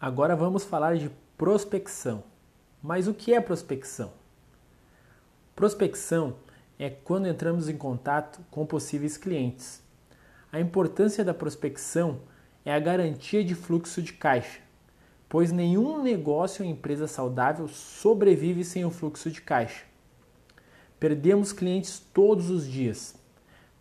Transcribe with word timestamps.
Agora 0.00 0.34
vamos 0.34 0.64
falar 0.64 0.96
de 0.96 1.10
prospecção. 1.36 2.24
Mas 2.82 3.06
o 3.06 3.12
que 3.12 3.34
é 3.34 3.40
prospecção? 3.40 4.12
Prospecção 5.54 6.36
é 6.78 6.88
quando 6.88 7.28
entramos 7.28 7.68
em 7.68 7.76
contato 7.76 8.40
com 8.50 8.64
possíveis 8.64 9.18
clientes. 9.18 9.82
A 10.50 10.58
importância 10.58 11.22
da 11.22 11.34
prospecção 11.34 12.22
é 12.64 12.74
a 12.74 12.80
garantia 12.80 13.44
de 13.44 13.54
fluxo 13.54 14.00
de 14.00 14.14
caixa, 14.14 14.60
pois 15.28 15.52
nenhum 15.52 16.02
negócio 16.02 16.64
ou 16.64 16.70
empresa 16.70 17.06
saudável 17.06 17.68
sobrevive 17.68 18.64
sem 18.64 18.84
o 18.84 18.90
fluxo 18.90 19.30
de 19.30 19.42
caixa. 19.42 19.89
Perdemos 21.00 21.50
clientes 21.50 21.98
todos 22.12 22.50
os 22.50 22.66
dias. 22.66 23.14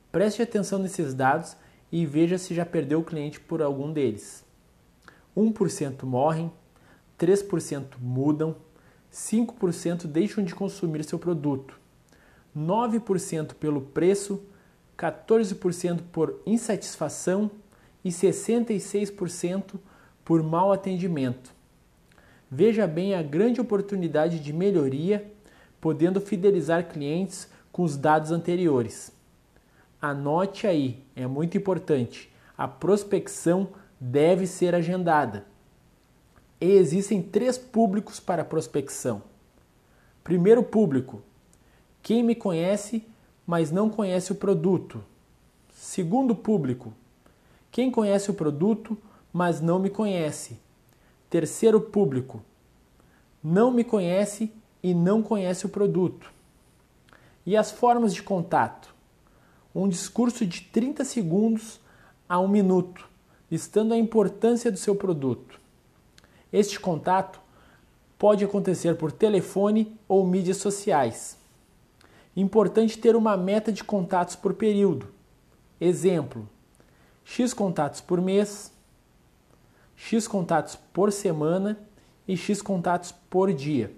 Preste 0.09 0.41
atenção 0.41 0.79
nesses 0.79 1.13
dados 1.13 1.55
e 1.91 2.05
veja 2.05 2.37
se 2.37 2.55
já 2.55 2.65
perdeu 2.65 3.01
o 3.01 3.03
cliente 3.03 3.41
por 3.41 3.61
algum 3.61 3.91
deles. 3.91 4.43
1% 5.35 6.03
morrem, 6.03 6.49
3% 7.19 7.97
mudam, 7.99 8.55
5% 9.11 10.07
deixam 10.07 10.43
de 10.43 10.55
consumir 10.55 11.03
seu 11.03 11.19
produto, 11.19 11.77
9% 12.55 13.53
pelo 13.55 13.81
preço, 13.81 14.41
14% 14.97 16.01
por 16.11 16.41
insatisfação 16.45 17.51
e 18.03 18.09
66% 18.09 19.75
por 20.23 20.41
mau 20.41 20.71
atendimento. 20.71 21.53
Veja 22.49 22.87
bem 22.87 23.13
a 23.13 23.21
grande 23.21 23.59
oportunidade 23.59 24.39
de 24.39 24.53
melhoria, 24.53 25.31
podendo 25.79 26.19
fidelizar 26.19 26.89
clientes 26.89 27.49
com 27.71 27.83
os 27.83 27.95
dados 27.95 28.31
anteriores. 28.31 29.11
Anote 30.01 30.65
aí, 30.65 31.03
é 31.15 31.27
muito 31.27 31.57
importante. 31.57 32.31
A 32.57 32.67
prospecção 32.67 33.69
deve 33.99 34.47
ser 34.47 34.73
agendada. 34.73 35.45
E 36.59 36.71
existem 36.71 37.21
três 37.21 37.57
públicos 37.57 38.19
para 38.19 38.43
prospecção. 38.43 39.21
Primeiro 40.23 40.63
público: 40.63 41.21
quem 42.01 42.23
me 42.23 42.35
conhece, 42.35 43.07
mas 43.45 43.71
não 43.71 43.89
conhece 43.89 44.31
o 44.31 44.35
produto. 44.35 45.03
Segundo 45.73 46.35
público: 46.35 46.93
quem 47.71 47.89
conhece 47.89 48.29
o 48.29 48.33
produto, 48.33 48.97
mas 49.31 49.61
não 49.61 49.79
me 49.79 49.89
conhece. 49.89 50.59
Terceiro 51.29 51.79
público: 51.79 52.41
não 53.43 53.71
me 53.71 53.83
conhece 53.83 54.51
e 54.81 54.93
não 54.93 55.21
conhece 55.21 55.65
o 55.65 55.69
produto. 55.69 56.31
E 57.45 57.55
as 57.57 57.71
formas 57.71 58.13
de 58.13 58.23
contato? 58.23 58.93
Um 59.73 59.87
discurso 59.87 60.45
de 60.45 60.61
30 60.61 61.03
segundos 61.05 61.79
a 62.27 62.39
um 62.39 62.47
minuto 62.47 63.09
listando 63.49 63.93
a 63.93 63.97
importância 63.97 64.71
do 64.71 64.77
seu 64.77 64.95
produto. 64.95 65.59
Este 66.51 66.79
contato 66.79 67.39
pode 68.17 68.43
acontecer 68.43 68.95
por 68.95 69.11
telefone 69.11 69.97
ou 70.07 70.25
mídias 70.25 70.57
sociais. 70.57 71.37
Importante 72.35 72.97
ter 72.97 73.15
uma 73.15 73.35
meta 73.35 73.71
de 73.71 73.83
contatos 73.83 74.35
por 74.35 74.53
período. 74.53 75.07
Exemplo: 75.79 76.47
X 77.23 77.53
contatos 77.53 78.01
por 78.01 78.21
mês, 78.21 78.71
X 79.95 80.27
contatos 80.27 80.75
por 80.93 81.11
semana 81.11 81.77
e 82.27 82.37
X 82.37 82.61
contatos 82.61 83.11
por 83.29 83.51
dia. 83.51 83.93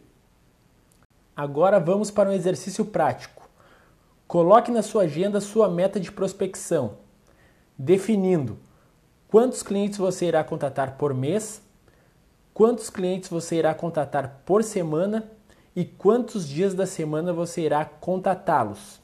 Agora 1.41 1.79
vamos 1.79 2.11
para 2.11 2.29
um 2.29 2.33
exercício 2.33 2.85
prático. 2.85 3.49
Coloque 4.27 4.69
na 4.69 4.83
sua 4.83 5.05
agenda 5.05 5.41
sua 5.41 5.67
meta 5.67 5.99
de 5.99 6.11
prospecção, 6.11 6.99
definindo 7.75 8.59
quantos 9.27 9.63
clientes 9.63 9.97
você 9.97 10.27
irá 10.27 10.43
contatar 10.43 10.97
por 10.97 11.15
mês, 11.15 11.59
quantos 12.53 12.91
clientes 12.91 13.27
você 13.27 13.55
irá 13.55 13.73
contatar 13.73 14.43
por 14.45 14.63
semana 14.63 15.31
e 15.75 15.83
quantos 15.83 16.47
dias 16.47 16.75
da 16.75 16.85
semana 16.85 17.33
você 17.33 17.61
irá 17.61 17.85
contatá-los. 17.85 19.01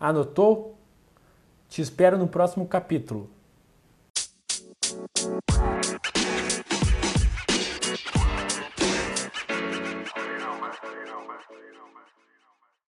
Anotou? 0.00 0.74
Te 1.68 1.82
espero 1.82 2.16
no 2.16 2.28
próximo 2.28 2.66
capítulo. 2.66 3.28